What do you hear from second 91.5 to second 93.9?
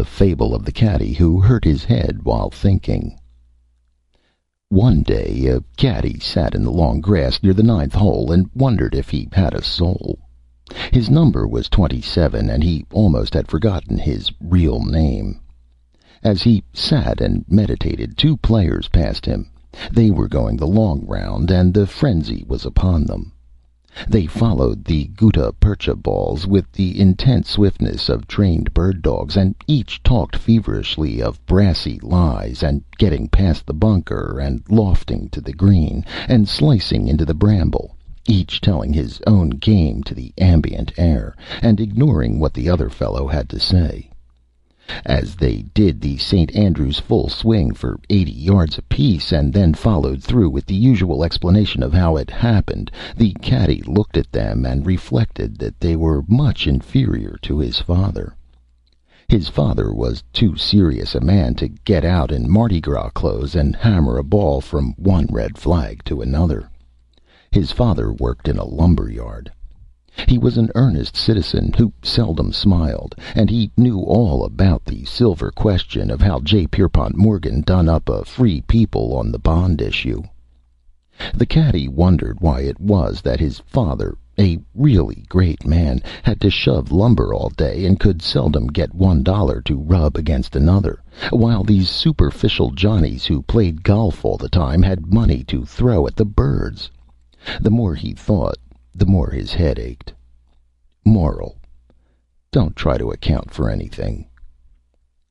these superficial Johnnies who played